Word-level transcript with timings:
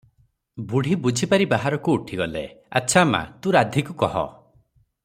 ବୁଢ଼ୀ 0.71 0.95
ବୁଝିପାରି 1.07 1.47
ବାହାରକୁ 1.51 1.95
ଉଠିଗଲେ- 1.99 2.43
"ଆଚ୍ଛା 2.81 3.05
ମା, 3.13 3.23
ତୁ 3.43 3.57
ରାଧୀକୁ 3.61 3.99
କହ।" 4.05 4.21